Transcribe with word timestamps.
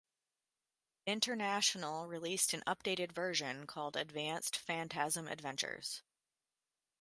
International 1.05 2.07
released 2.07 2.55
an 2.55 2.63
updated 2.65 3.11
version 3.11 3.67
called 3.67 3.95
"Advanced 3.95 4.55
Phantasm 4.57 5.27
Adventures". 5.27 6.01